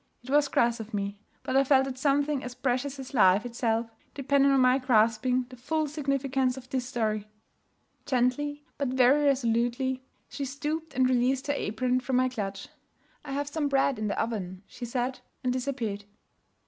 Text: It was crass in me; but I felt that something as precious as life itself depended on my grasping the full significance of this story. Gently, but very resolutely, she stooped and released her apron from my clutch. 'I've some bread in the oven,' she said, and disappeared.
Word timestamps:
It 0.23 0.31
was 0.31 0.47
crass 0.47 0.79
in 0.79 0.87
me; 0.93 1.19
but 1.43 1.55
I 1.55 1.63
felt 1.63 1.85
that 1.85 1.95
something 1.95 2.43
as 2.43 2.55
precious 2.55 2.97
as 2.97 3.13
life 3.13 3.45
itself 3.45 3.91
depended 4.15 4.51
on 4.51 4.59
my 4.59 4.79
grasping 4.79 5.43
the 5.49 5.55
full 5.55 5.85
significance 5.87 6.57
of 6.57 6.67
this 6.71 6.87
story. 6.87 7.27
Gently, 8.07 8.63
but 8.79 8.87
very 8.87 9.25
resolutely, 9.25 10.03
she 10.27 10.43
stooped 10.43 10.95
and 10.95 11.07
released 11.07 11.45
her 11.45 11.53
apron 11.55 11.99
from 11.99 12.15
my 12.15 12.29
clutch. 12.29 12.67
'I've 13.23 13.47
some 13.49 13.67
bread 13.69 13.99
in 13.99 14.07
the 14.07 14.19
oven,' 14.19 14.63
she 14.65 14.85
said, 14.85 15.19
and 15.43 15.53
disappeared. 15.53 16.05